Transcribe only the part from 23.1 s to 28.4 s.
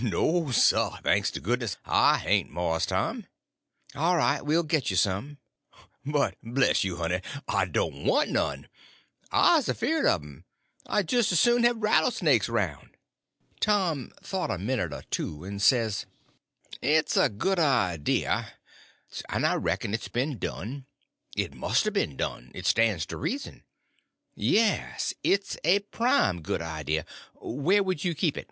reason. Yes, it's a prime good idea. Where could you keep